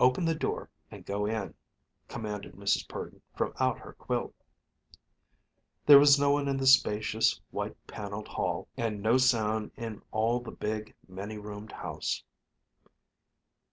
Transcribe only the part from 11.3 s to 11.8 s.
roomed